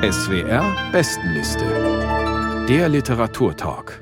[0.00, 1.64] SWR Bestenliste.
[2.68, 4.00] Der Literaturtalk.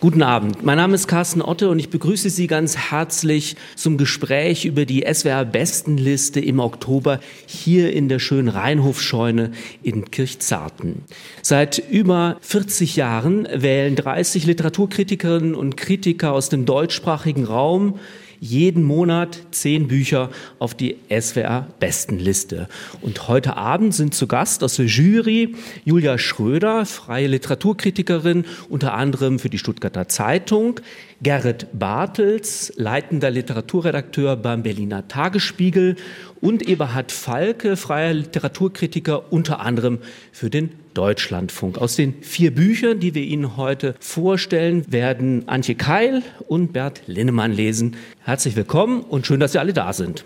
[0.00, 4.64] Guten Abend, mein Name ist Carsten Otte und ich begrüße Sie ganz herzlich zum Gespräch
[4.64, 9.52] über die SWR Bestenliste im Oktober hier in der schönen Rheinhofscheune
[9.82, 11.02] in Kirchzarten.
[11.42, 17.98] Seit über 40 Jahren wählen 30 Literaturkritikerinnen und Kritiker aus dem deutschsprachigen Raum
[18.40, 22.68] jeden Monat zehn Bücher auf die SWR-Bestenliste.
[23.02, 25.54] Und heute Abend sind zu Gast aus der Jury
[25.84, 30.80] Julia Schröder, freie Literaturkritikerin, unter anderem für die Stuttgarter Zeitung,
[31.22, 35.96] Gerrit Bartels, leitender Literaturredakteur beim Berliner Tagesspiegel
[36.40, 39.98] und Eberhard Falke, freier Literaturkritiker, unter anderem
[40.32, 41.78] für den Deutschlandfunk.
[41.78, 47.52] Aus den vier Büchern, die wir Ihnen heute vorstellen, werden Antje Keil und Bert Linnemann
[47.52, 47.96] lesen.
[48.24, 50.24] Herzlich willkommen und schön, dass Sie alle da sind.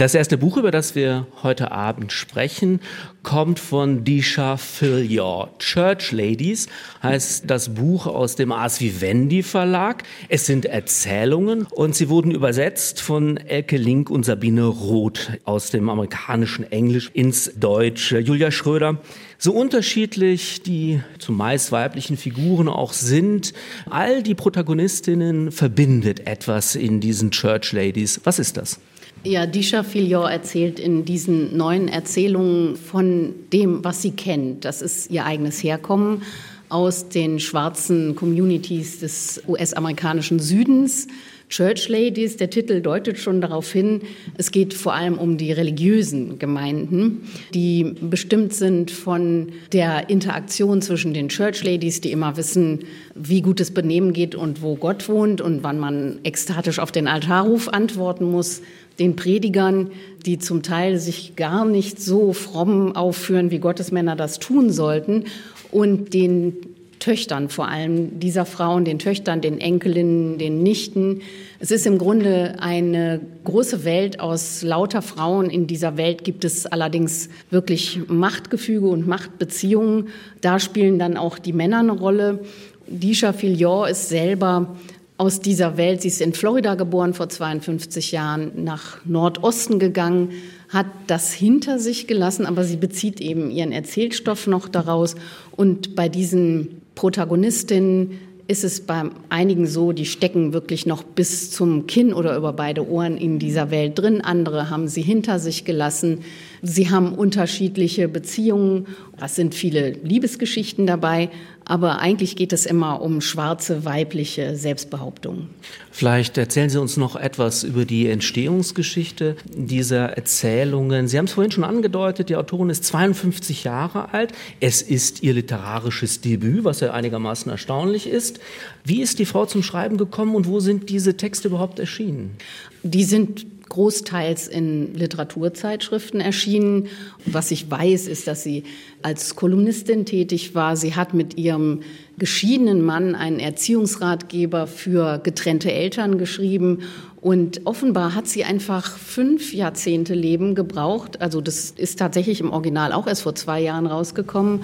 [0.00, 2.80] Das erste Buch, über das wir heute Abend sprechen,
[3.22, 5.50] kommt von Disha Philyaw.
[5.58, 6.68] Church Ladies
[7.02, 10.04] heißt das Buch aus dem Ars Vivendi Verlag.
[10.30, 15.90] Es sind Erzählungen und sie wurden übersetzt von Elke Link und Sabine Roth aus dem
[15.90, 18.20] amerikanischen Englisch ins Deutsche.
[18.20, 19.02] Julia Schröder,
[19.36, 23.52] so unterschiedlich die zumeist weiblichen Figuren auch sind,
[23.90, 28.22] all die Protagonistinnen verbindet etwas in diesen Church Ladies.
[28.24, 28.80] Was ist das?
[29.22, 34.64] Ja, Disha Filion erzählt in diesen neuen Erzählungen von dem, was sie kennt.
[34.64, 36.22] Das ist ihr eigenes Herkommen
[36.70, 41.06] aus den schwarzen Communities des US-amerikanischen Südens.
[41.50, 44.02] Church Ladies, der Titel deutet schon darauf hin,
[44.38, 51.12] es geht vor allem um die religiösen Gemeinden, die bestimmt sind von der Interaktion zwischen
[51.12, 52.84] den Church Ladies, die immer wissen,
[53.16, 57.68] wie gutes Benehmen geht und wo Gott wohnt und wann man ekstatisch auf den Altarruf
[57.68, 58.62] antworten muss,
[59.00, 59.90] den Predigern,
[60.24, 65.24] die zum Teil sich gar nicht so fromm aufführen, wie Gottesmänner das tun sollten,
[65.72, 66.56] und den
[67.00, 71.22] Töchtern vor allem dieser Frauen, den Töchtern, den Enkelinnen, den Nichten.
[71.58, 75.50] Es ist im Grunde eine große Welt aus lauter Frauen.
[75.50, 80.08] In dieser Welt gibt es allerdings wirklich Machtgefüge und Machtbeziehungen.
[80.40, 82.40] Da spielen dann auch die Männer eine Rolle.
[82.86, 84.76] Disha Filion ist selber
[85.20, 86.02] aus dieser Welt.
[86.02, 90.30] Sie ist in Florida geboren, vor 52 Jahren nach Nordosten gegangen,
[90.70, 95.16] hat das hinter sich gelassen, aber sie bezieht eben ihren Erzählstoff noch daraus.
[95.50, 101.86] Und bei diesen Protagonistinnen ist es bei einigen so, die stecken wirklich noch bis zum
[101.86, 104.20] Kinn oder über beide Ohren in dieser Welt drin.
[104.20, 106.18] Andere haben sie hinter sich gelassen.
[106.62, 108.86] Sie haben unterschiedliche Beziehungen.
[109.22, 111.30] Es sind viele Liebesgeschichten dabei,
[111.64, 115.50] aber eigentlich geht es immer um schwarze weibliche Selbstbehauptungen.
[115.90, 121.08] Vielleicht erzählen Sie uns noch etwas über die Entstehungsgeschichte dieser Erzählungen.
[121.08, 124.32] Sie haben es vorhin schon angedeutet, die Autorin ist 52 Jahre alt.
[124.60, 128.40] Es ist ihr literarisches Debüt, was ja einigermaßen erstaunlich ist.
[128.84, 132.36] Wie ist die Frau zum Schreiben gekommen und wo sind diese Texte überhaupt erschienen?
[132.82, 136.88] Die sind großteils in Literaturzeitschriften erschienen.
[137.24, 138.64] Was ich weiß, ist, dass sie
[139.00, 140.76] als Kolumnistin tätig war.
[140.76, 141.80] Sie hat mit ihrem
[142.18, 146.80] geschiedenen Mann einen Erziehungsratgeber für getrennte Eltern geschrieben.
[147.22, 151.20] Und offenbar hat sie einfach fünf Jahrzehnte Leben gebraucht.
[151.22, 154.60] Also das ist tatsächlich im Original auch erst vor zwei Jahren rausgekommen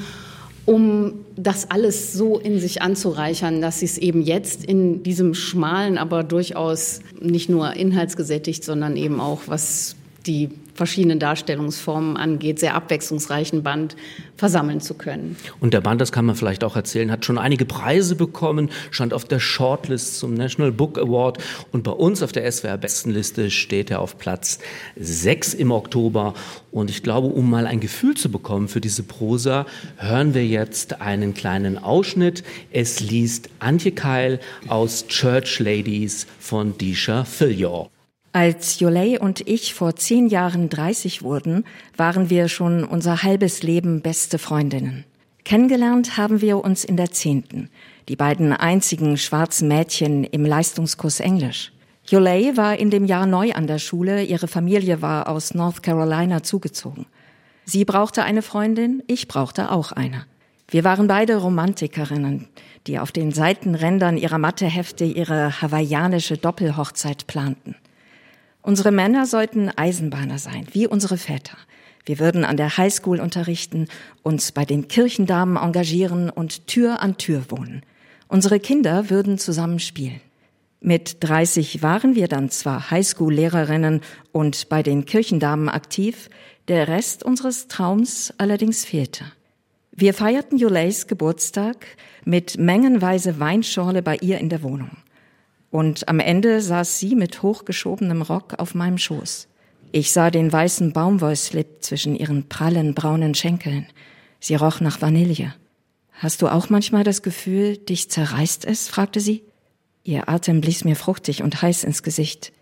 [0.66, 5.96] um das alles so in sich anzureichern, dass sie es eben jetzt in diesem schmalen,
[5.96, 9.95] aber durchaus nicht nur inhaltsgesättigt, sondern eben auch was
[10.26, 13.96] die verschiedenen Darstellungsformen angeht, sehr abwechslungsreichen Band
[14.36, 15.36] versammeln zu können.
[15.60, 19.14] Und der Band, das kann man vielleicht auch erzählen, hat schon einige Preise bekommen, stand
[19.14, 21.38] auf der Shortlist zum National Book Award
[21.72, 24.58] und bei uns auf der SWR Bestenliste steht er auf Platz
[24.96, 26.34] 6 im Oktober.
[26.70, 29.64] Und ich glaube, um mal ein Gefühl zu bekommen für diese Prosa,
[29.96, 32.42] hören wir jetzt einen kleinen Ausschnitt.
[32.70, 37.90] Es liest Antje Keil aus Church Ladies von Disha Filior.
[38.36, 41.64] Als Jolay und ich vor zehn Jahren 30 wurden,
[41.96, 45.06] waren wir schon unser halbes Leben beste Freundinnen.
[45.44, 47.70] Kennengelernt haben wir uns in der zehnten,
[48.10, 51.72] die beiden einzigen schwarzen Mädchen im Leistungskurs Englisch.
[52.08, 56.42] Jolay war in dem Jahr neu an der Schule, ihre Familie war aus North Carolina
[56.42, 57.06] zugezogen.
[57.64, 60.26] Sie brauchte eine Freundin, ich brauchte auch eine.
[60.68, 62.48] Wir waren beide Romantikerinnen,
[62.86, 67.76] die auf den Seitenrändern ihrer Mathehefte ihre hawaiianische Doppelhochzeit planten.
[68.66, 71.56] Unsere Männer sollten Eisenbahner sein, wie unsere Väter.
[72.04, 73.86] Wir würden an der Highschool unterrichten,
[74.24, 77.82] uns bei den Kirchendamen engagieren und Tür an Tür wohnen.
[78.26, 80.20] Unsere Kinder würden zusammen spielen.
[80.80, 84.00] Mit 30 waren wir dann zwar Highschool-Lehrerinnen
[84.32, 86.28] und bei den Kirchendamen aktiv,
[86.66, 89.26] der Rest unseres Traums allerdings fehlte.
[89.92, 91.86] Wir feierten Juleis Geburtstag
[92.24, 94.90] mit mengenweise Weinschorle bei ihr in der Wohnung.
[95.70, 99.48] Und am Ende saß sie mit hochgeschobenem Rock auf meinem Schoß.
[99.92, 103.86] Ich sah den weißen Baumwollslip zwischen ihren prallen braunen Schenkeln.
[104.40, 105.54] Sie roch nach Vanille.
[106.12, 108.88] Hast du auch manchmal das Gefühl, dich zerreißt es?
[108.88, 109.42] fragte sie.
[110.02, 112.52] Ihr Atem blies mir fruchtig und heiß ins Gesicht.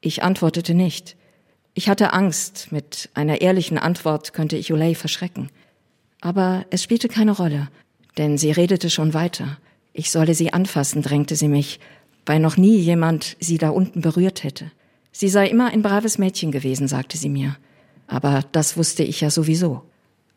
[0.00, 1.16] Ich antwortete nicht.
[1.74, 5.50] Ich hatte Angst, mit einer ehrlichen Antwort könnte ich Olay verschrecken.
[6.20, 7.68] Aber es spielte keine Rolle,
[8.18, 9.58] denn sie redete schon weiter.
[9.92, 11.80] Ich solle sie anfassen, drängte sie mich,
[12.26, 14.70] weil noch nie jemand sie da unten berührt hätte.
[15.12, 17.56] Sie sei immer ein braves Mädchen gewesen, sagte sie mir.
[18.06, 19.82] Aber das wusste ich ja sowieso.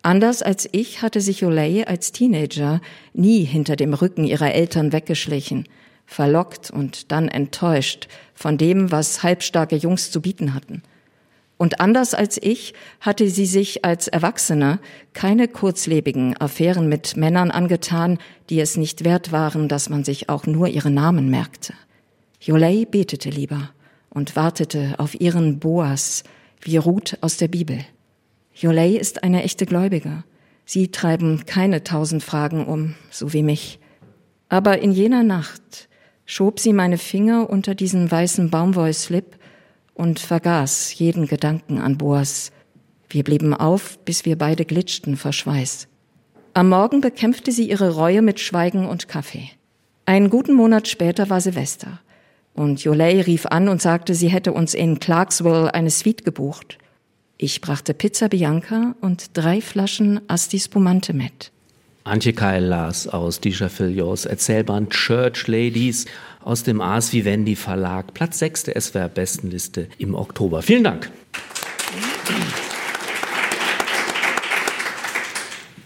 [0.01, 2.81] Anders als ich hatte sich Olay als Teenager
[3.13, 5.67] nie hinter dem Rücken ihrer Eltern weggeschlichen,
[6.05, 10.83] verlockt und dann enttäuscht von dem, was halbstarke Jungs zu bieten hatten.
[11.57, 14.79] Und anders als ich hatte sie sich als Erwachsene
[15.13, 18.17] keine kurzlebigen Affären mit Männern angetan,
[18.49, 21.73] die es nicht wert waren, dass man sich auch nur ihre Namen merkte.
[22.41, 23.69] Jolei betete lieber
[24.09, 26.23] und wartete auf ihren Boas,
[26.61, 27.79] wie Ruth aus der Bibel.
[28.53, 30.23] Jolei ist eine echte Gläubige.
[30.65, 33.79] Sie treiben keine tausend Fragen um, so wie mich.
[34.49, 35.89] Aber in jener Nacht
[36.25, 39.37] schob sie meine Finger unter diesen weißen Baumwollslip
[39.93, 42.51] und vergaß jeden Gedanken an Boas.
[43.09, 45.87] Wir blieben auf, bis wir beide glitschten vor Schweiß.
[46.55, 49.49] Am Morgen bekämpfte sie ihre Reue mit Schweigen und Kaffee.
[50.05, 51.99] Einen guten Monat später war Silvester.
[52.53, 56.77] Und Jolay rief an und sagte, sie hätte uns in Clarksville eine Suite gebucht.
[57.37, 61.51] Ich brachte Pizza Bianca und drei Flaschen Asti Spumante mit.
[62.05, 66.05] Antje Keil las aus Disha Filios Erzählband Church Ladies
[66.41, 68.13] aus dem Ars Vivendi Verlag.
[68.13, 70.61] Platz 6 der SWR Bestenliste im Oktober.
[70.61, 71.09] Vielen Dank.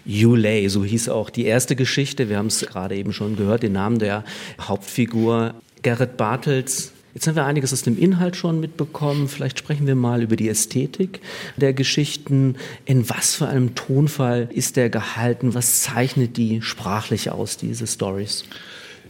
[0.06, 2.30] Yulei, so hieß auch die erste Geschichte.
[2.30, 4.24] Wir haben es gerade eben schon gehört, den Namen der
[4.60, 5.54] Hauptfigur
[5.84, 6.94] Gerrit Bartels.
[7.18, 9.28] Jetzt haben wir einiges aus dem Inhalt schon mitbekommen.
[9.28, 11.20] Vielleicht sprechen wir mal über die Ästhetik
[11.56, 12.58] der Geschichten.
[12.86, 15.56] In was für einem Tonfall ist der gehalten?
[15.56, 18.44] Was zeichnet die sprachlich aus, diese Stories?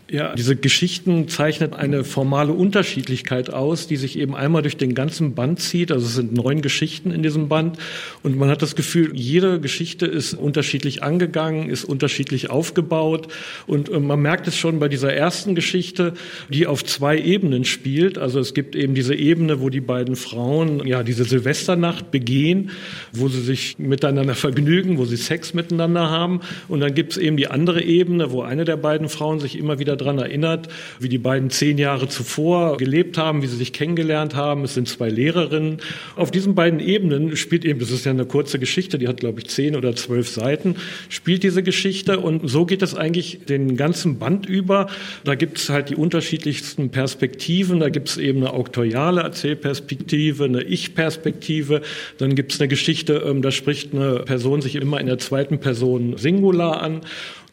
[0.10, 5.34] Ja, diese Geschichten zeichnen eine formale Unterschiedlichkeit aus, die sich eben einmal durch den ganzen
[5.34, 5.92] Band zieht.
[5.92, 7.78] Also es sind neun Geschichten in diesem Band
[8.24, 13.28] und man hat das Gefühl, jede Geschichte ist unterschiedlich angegangen, ist unterschiedlich aufgebaut
[13.66, 16.14] und äh, man merkt es schon bei dieser ersten Geschichte,
[16.48, 18.18] die auf zwei Ebenen spielt.
[18.18, 22.72] Also es gibt eben diese Ebene, wo die beiden Frauen ja diese Silvesternacht begehen,
[23.12, 26.40] wo sie sich miteinander vergnügen, wo sie Sex miteinander haben
[26.70, 29.80] und dann gibt es eben die andere Ebene, wo eine der beiden Frauen sich immer
[29.80, 30.68] wieder daran erinnert,
[31.00, 34.64] wie die beiden zehn Jahre zuvor gelebt haben, wie sie sich kennengelernt haben.
[34.64, 35.78] Es sind zwei Lehrerinnen.
[36.16, 39.40] Auf diesen beiden Ebenen spielt eben, das ist ja eine kurze Geschichte, die hat, glaube
[39.40, 40.76] ich, zehn oder zwölf Seiten,
[41.10, 42.20] spielt diese Geschichte.
[42.20, 44.88] Und so geht es eigentlich den ganzen Band über.
[45.24, 47.80] Da gibt es halt die unterschiedlichsten Perspektiven.
[47.80, 51.82] Da gibt es eben eine auktoriale Erzählperspektive, eine Ich-Perspektive.
[52.18, 55.60] Dann gibt es eine Geschichte, ähm, da spricht eine Person sich immer in der zweiten
[55.60, 57.02] Person Singular an.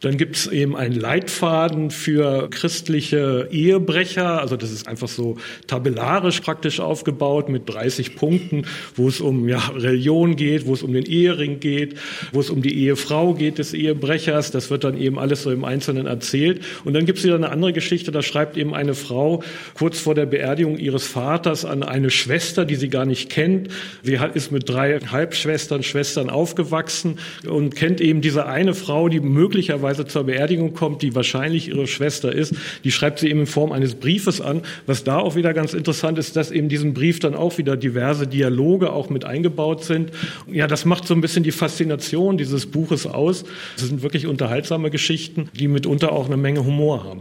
[0.04, 4.38] Dann gibt es eben einen Leitfaden für christliche Ehebrecher.
[4.38, 5.36] Also das ist einfach so
[5.66, 10.92] tabellarisch praktisch aufgebaut mit 30 Punkten, wo es um ja, Religion geht, wo es um
[10.92, 11.94] den Ehering geht,
[12.32, 14.50] wo es um die Ehefrau geht des Ehebrechers.
[14.50, 16.60] Das wird dann eben alles so im Einzelnen erzählt.
[16.84, 19.42] Und dann gibt es wieder eine andere Geschichte, da schreibt eben eine Frau
[19.72, 23.68] kurz vor der Beerdigung ihres Vaters an eine Schwester, die sie gar nicht kennt.
[24.02, 27.18] Sie ist mit drei Halbschwestern, Schwestern aufgewachsen
[27.48, 31.86] und kennt eben diese eine Frau, die möglicherweise Weise zur Beerdigung kommt, die wahrscheinlich ihre
[31.86, 34.62] Schwester ist, die schreibt sie eben in Form eines Briefes an.
[34.86, 38.26] Was da auch wieder ganz interessant ist, dass eben diesen Brief dann auch wieder diverse
[38.26, 40.10] Dialoge auch mit eingebaut sind.
[40.50, 43.44] Ja, das macht so ein bisschen die Faszination dieses Buches aus.
[43.76, 47.20] Es sind wirklich unterhaltsame Geschichten, die mitunter auch eine Menge Humor haben.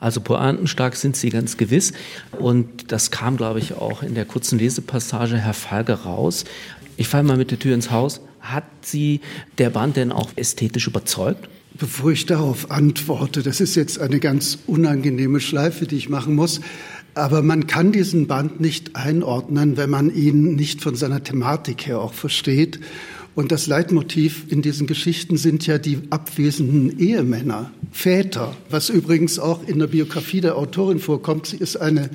[0.00, 1.92] Also pointenstark sind sie ganz gewiss.
[2.38, 6.44] Und das kam, glaube ich, auch in der kurzen Lesepassage Herr Falke raus.
[6.96, 8.20] Ich falle mal mit der Tür ins Haus.
[8.40, 9.20] Hat Sie
[9.58, 11.48] der Band denn auch ästhetisch überzeugt?
[11.78, 16.60] Bevor ich darauf antworte, das ist jetzt eine ganz unangenehme Schleife, die ich machen muss,
[17.14, 22.00] aber man kann diesen Band nicht einordnen, wenn man ihn nicht von seiner Thematik her
[22.00, 22.80] auch versteht.
[23.36, 29.62] Und das Leitmotiv in diesen Geschichten sind ja die abwesenden Ehemänner, Väter, was übrigens auch
[29.68, 31.46] in der Biografie der Autorin vorkommt.
[31.46, 32.10] Sie ist eine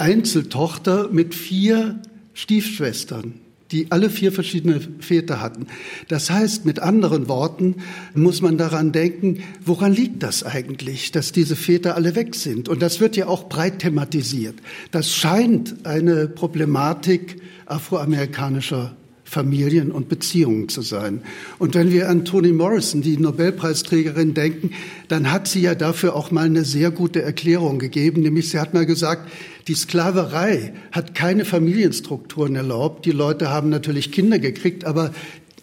[0.00, 2.02] Einzeltochter mit vier
[2.34, 3.34] Stiefschwestern
[3.70, 5.66] die alle vier verschiedene Väter hatten.
[6.08, 7.76] Das heißt, mit anderen Worten
[8.14, 12.68] muss man daran denken, woran liegt das eigentlich, dass diese Väter alle weg sind?
[12.68, 14.54] Und das wird ja auch breit thematisiert.
[14.90, 18.96] Das scheint eine Problematik afroamerikanischer
[19.28, 21.20] Familien und Beziehungen zu sein.
[21.58, 24.70] Und wenn wir an Toni Morrison, die Nobelpreisträgerin, denken,
[25.08, 28.72] dann hat sie ja dafür auch mal eine sehr gute Erklärung gegeben, nämlich sie hat
[28.72, 29.30] mal gesagt,
[29.68, 33.04] die Sklaverei hat keine Familienstrukturen erlaubt.
[33.04, 35.12] Die Leute haben natürlich Kinder gekriegt, aber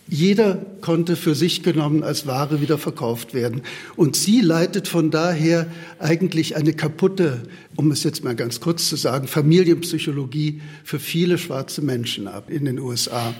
[0.08, 3.62] jeder konnte für sich genommen als Ware wieder verkauft werden.
[3.96, 7.44] Und sie leitet von daher eigentlich eine kaputte,
[7.76, 12.66] um es jetzt mal ganz kurz zu sagen, Familienpsychologie für viele schwarze Menschen ab in
[12.66, 13.34] den USA.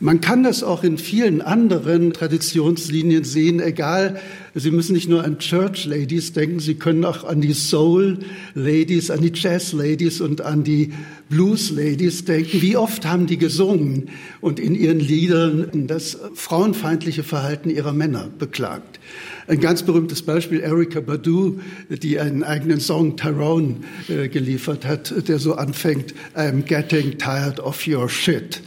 [0.00, 4.20] Man kann das auch in vielen anderen Traditionslinien sehen, egal,
[4.54, 8.18] Sie müssen nicht nur an Church Ladies denken, Sie können auch an die Soul
[8.54, 10.92] Ladies, an die Jazz Ladies und an die
[11.28, 12.62] Blues Ladies denken.
[12.62, 18.98] Wie oft haben die gesungen und in ihren Liedern das frauenfeindliche Verhalten ihrer Männer beklagt?
[19.46, 23.76] Ein ganz berühmtes Beispiel, Erika Badu, die einen eigenen Song Tyrone
[24.08, 28.60] äh, geliefert hat, der so anfängt, I'm getting tired of your shit.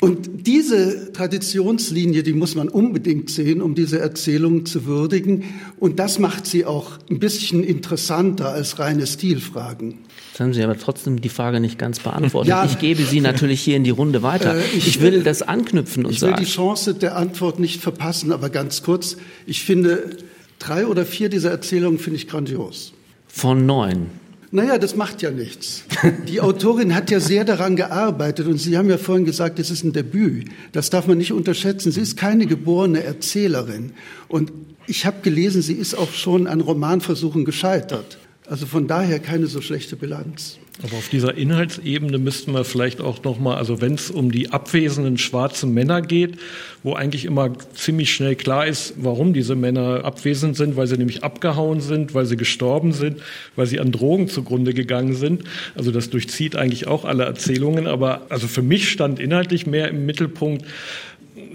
[0.00, 5.44] Und diese Traditionslinie, die muss man unbedingt sehen, um diese Erzählung zu würdigen.
[5.80, 9.98] Und das macht sie auch ein bisschen interessanter als reine Stilfragen.
[10.30, 12.50] Jetzt haben Sie aber trotzdem die Frage nicht ganz beantwortet.
[12.50, 14.54] Ja, ich gebe sie natürlich hier in die Runde weiter.
[14.54, 16.34] Äh, ich, ich, will das anknüpfen und sagen.
[16.34, 19.16] Ich will die Chance der Antwort nicht verpassen, aber ganz kurz.
[19.46, 20.16] Ich finde,
[20.60, 22.92] drei oder vier dieser Erzählungen finde ich grandios.
[23.26, 24.06] Von neun.
[24.50, 25.84] Naja, das macht ja nichts.
[26.26, 29.84] Die Autorin hat ja sehr daran gearbeitet und Sie haben ja vorhin gesagt, es ist
[29.84, 30.48] ein Debüt.
[30.72, 31.92] Das darf man nicht unterschätzen.
[31.92, 33.92] Sie ist keine geborene Erzählerin.
[34.26, 34.52] Und
[34.86, 38.18] ich habe gelesen, sie ist auch schon an Romanversuchen gescheitert.
[38.46, 40.58] Also von daher keine so schlechte Bilanz.
[40.82, 45.18] Aber auf dieser Inhaltsebene müssten wir vielleicht auch nochmal, also wenn es um die abwesenden
[45.18, 46.38] schwarzen Männer geht,
[46.84, 51.24] wo eigentlich immer ziemlich schnell klar ist, warum diese Männer abwesend sind, weil sie nämlich
[51.24, 53.20] abgehauen sind, weil sie gestorben sind,
[53.56, 55.42] weil sie an Drogen zugrunde gegangen sind.
[55.74, 57.88] Also das durchzieht eigentlich auch alle Erzählungen.
[57.88, 60.64] Aber also für mich stand inhaltlich mehr im Mittelpunkt,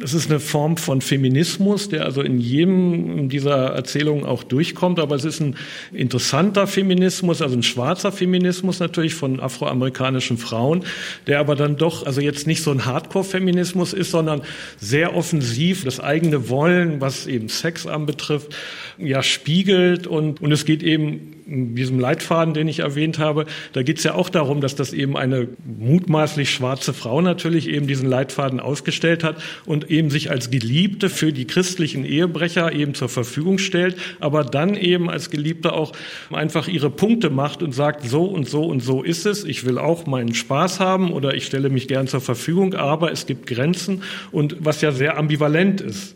[0.02, 5.16] es ist eine Form von Feminismus, der also in jedem dieser Erzählungen auch durchkommt, aber
[5.16, 5.56] es ist ein
[5.92, 10.84] interessanter Feminismus, also ein schwarzer Feminismus natürlich von afroamerikanischen Frauen,
[11.28, 14.42] der aber dann doch also jetzt nicht so ein Hardcore-Feminismus ist, sondern
[14.80, 18.56] sehr offensiv das eigene Wollen, was eben Sex anbetrifft,
[18.98, 23.84] ja spiegelt und, und es geht eben in diesem Leitfaden, den ich erwähnt habe, da
[23.84, 28.08] geht es ja auch darum, dass das eben eine mutmaßlich schwarze Frau natürlich eben diesen
[28.08, 33.58] Leitfaden ausgestellt hat und eben sich als Geliebte für die christlichen Ehebrecher eben zur Verfügung
[33.58, 35.94] stellt, aber dann eben als Geliebte auch
[36.32, 39.78] einfach ihre Punkte macht und sagt, so und so und so ist es, ich will
[39.78, 44.04] auch meinen Spaß haben oder ich stelle mich gern zur Verfügung, aber es gibt Grenzen
[44.32, 46.16] und was ja sehr ambivalent ist.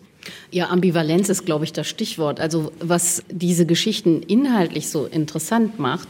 [0.52, 2.40] Ja, Ambivalenz ist, glaube ich, das Stichwort.
[2.40, 6.10] Also was diese Geschichten inhaltlich so interessant macht,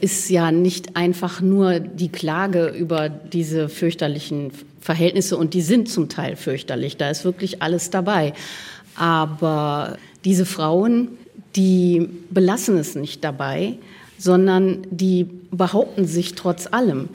[0.00, 6.08] ist ja nicht einfach nur die Klage über diese fürchterlichen Verhältnisse und die sind zum
[6.08, 6.96] Teil fürchterlich.
[6.96, 8.32] Da ist wirklich alles dabei.
[8.94, 11.08] Aber diese Frauen,
[11.56, 13.74] die belassen es nicht dabei,
[14.18, 17.08] sondern die behaupten sich trotz allem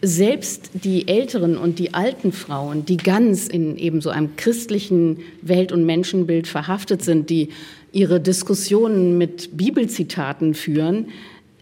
[0.00, 5.72] selbst die älteren und die alten Frauen, die ganz in eben so einem christlichen Welt-
[5.72, 7.48] und Menschenbild verhaftet sind, die
[7.92, 11.08] ihre Diskussionen mit Bibelzitaten führen,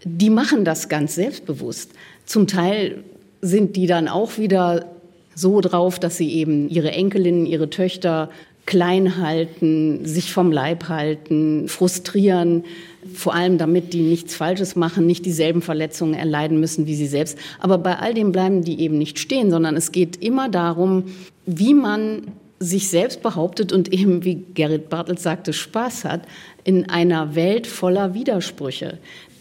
[0.03, 1.91] die machen das ganz selbstbewusst.
[2.25, 3.03] Zum Teil
[3.41, 4.85] sind die dann auch wieder
[5.33, 8.29] so drauf, dass sie eben ihre Enkelinnen, ihre Töchter
[8.65, 12.65] klein halten, sich vom Leib halten, frustrieren,
[13.13, 17.37] vor allem damit die nichts Falsches machen, nicht dieselben Verletzungen erleiden müssen wie sie selbst.
[17.59, 21.05] Aber bei all dem bleiben die eben nicht stehen, sondern es geht immer darum,
[21.45, 22.23] wie man
[22.59, 26.21] sich selbst behauptet und eben, wie Gerrit Bartels sagte, Spaß hat
[26.63, 28.97] in einer Welt voller Widersprüche.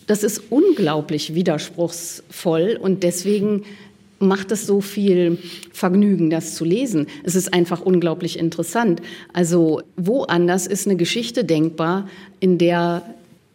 [0.06, 3.64] Das ist unglaublich widerspruchsvoll und deswegen
[4.18, 5.38] macht es so viel
[5.73, 7.06] Vergnügen, das zu lesen.
[7.25, 9.02] Es ist einfach unglaublich interessant.
[9.32, 12.08] Also woanders ist eine Geschichte denkbar,
[12.40, 13.02] in der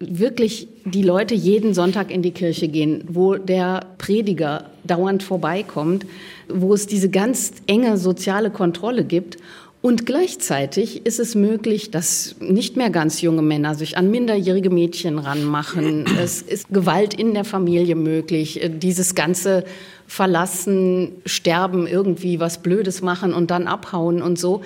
[0.01, 6.05] wirklich die Leute jeden Sonntag in die Kirche gehen, wo der Prediger dauernd vorbeikommt,
[6.49, 9.37] wo es diese ganz enge soziale Kontrolle gibt.
[9.81, 15.17] Und gleichzeitig ist es möglich, dass nicht mehr ganz junge Männer sich an minderjährige Mädchen
[15.17, 16.05] ranmachen.
[16.21, 18.61] Es ist Gewalt in der Familie möglich.
[18.77, 19.63] Dieses ganze
[20.05, 24.61] Verlassen, Sterben, irgendwie was Blödes machen und dann abhauen und so.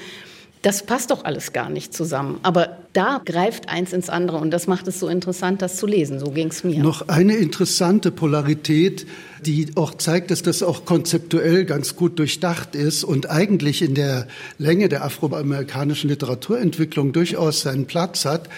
[0.66, 2.40] Das passt doch alles gar nicht zusammen.
[2.42, 6.20] Aber da greift eins ins andere und das macht es so interessant, das zu lesen.
[6.20, 6.82] So ging es mir.
[6.82, 9.06] Noch eine interessante Polarität,
[9.46, 14.28] die auch zeigt, dass das auch konzeptuell ganz gut durchdacht ist und eigentlich in der
[14.58, 18.50] Länge der afroamerikanischen Literaturentwicklung durchaus seinen Platz hat.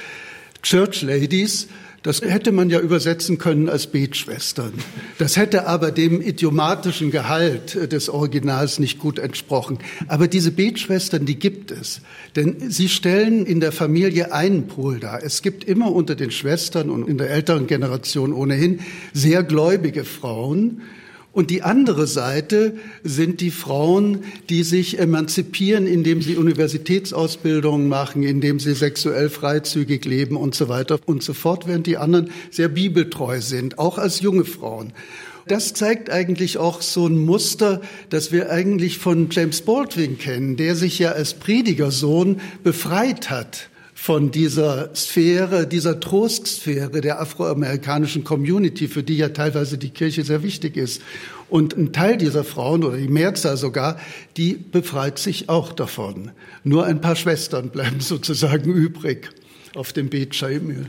[0.62, 1.68] Church Ladies
[2.08, 4.72] das hätte man ja übersetzen können als Betschwestern.
[5.18, 9.80] Das hätte aber dem idiomatischen Gehalt des Originals nicht gut entsprochen.
[10.08, 12.00] Aber diese Betschwestern, die gibt es.
[12.38, 15.22] Denn sie stellen in der Familie einen Pol dar.
[15.22, 18.80] Es gibt immer unter den Schwestern und in der älteren Generation ohnehin
[19.12, 20.84] sehr gläubige Frauen,
[21.38, 28.60] und die andere Seite sind die Frauen, die sich emanzipieren, indem sie Universitätsausbildungen machen, indem
[28.60, 33.40] sie sexuell freizügig leben und so weiter und so fort, während die anderen sehr bibeltreu
[33.40, 34.94] sind, auch als junge Frauen.
[35.48, 40.76] Das zeigt eigentlich auch so ein Muster, das wir eigentlich von James Baldwin kennen, der
[40.76, 49.02] sich ja als Predigersohn befreit hat von dieser Sphäre, dieser Trostsphäre der afroamerikanischen Community, für
[49.02, 51.02] die ja teilweise die Kirche sehr wichtig ist.
[51.50, 54.00] Und ein Teil dieser Frauen oder die Mehrzahl sogar,
[54.38, 56.30] die befreit sich auch davon.
[56.64, 59.32] Nur ein paar Schwestern bleiben sozusagen übrig
[59.74, 60.86] auf dem Beet Chaimül.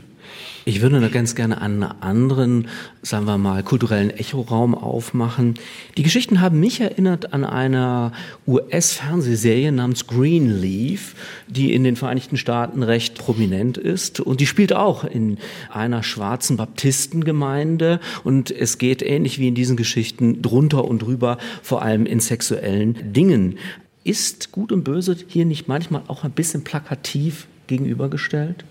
[0.65, 2.67] Ich würde noch ganz gerne einen anderen,
[3.01, 5.55] sagen wir mal, kulturellen Echoraum aufmachen.
[5.97, 8.11] Die Geschichten haben mich erinnert an eine
[8.47, 11.15] US-Fernsehserie namens Greenleaf,
[11.47, 14.19] die in den Vereinigten Staaten recht prominent ist.
[14.19, 15.37] Und die spielt auch in
[15.71, 17.99] einer schwarzen Baptistengemeinde.
[18.23, 23.13] Und es geht ähnlich wie in diesen Geschichten drunter und drüber, vor allem in sexuellen
[23.13, 23.57] Dingen.
[24.03, 28.65] Ist Gut und Böse hier nicht manchmal auch ein bisschen plakativ gegenübergestellt?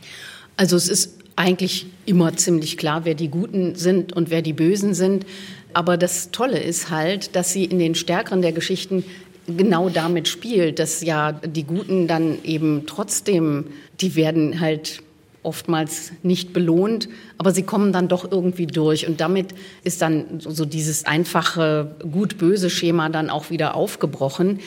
[0.56, 4.92] Also es ist eigentlich immer ziemlich klar, wer die Guten sind und wer die Bösen
[4.92, 5.24] sind.
[5.72, 9.04] Aber das Tolle ist halt, dass sie in den Stärkeren der Geschichten
[9.46, 13.66] genau damit spielt, dass ja die Guten dann eben trotzdem,
[14.00, 15.02] die werden halt
[15.44, 19.06] oftmals nicht belohnt, aber sie kommen dann doch irgendwie durch.
[19.06, 19.54] Und damit
[19.84, 24.58] ist dann so dieses einfache gut-böse Schema dann auch wieder aufgebrochen.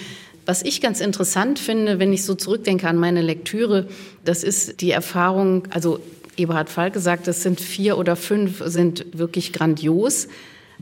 [0.46, 3.88] Was ich ganz interessant finde, wenn ich so zurückdenke an meine Lektüre,
[4.24, 6.00] das ist die Erfahrung, also
[6.38, 10.28] Eberhard Falk gesagt, das sind vier oder fünf, sind wirklich grandios.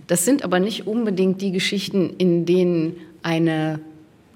[0.08, 3.80] Das sind aber nicht unbedingt die Geschichten, in denen eine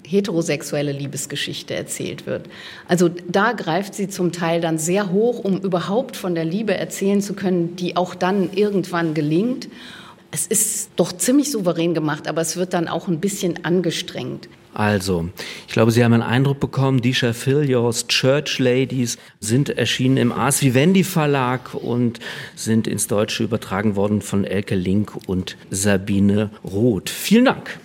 [0.06, 2.48] heterosexuelle Liebesgeschichte erzählt wird.
[2.88, 7.22] Also da greift sie zum Teil dann sehr hoch, um überhaupt von der Liebe erzählen
[7.22, 9.68] zu können, die auch dann irgendwann gelingt.
[10.30, 14.48] Es ist doch ziemlich souverän gemacht, aber es wird dann auch ein bisschen angestrengt.
[14.74, 15.28] Also,
[15.68, 20.62] ich glaube, Sie haben einen Eindruck bekommen, Disha Filios Church Ladies sind erschienen im Ars
[20.62, 22.18] Vivendi Verlag und
[22.56, 27.08] sind ins Deutsche übertragen worden von Elke Link und Sabine Roth.
[27.08, 27.78] Vielen Dank.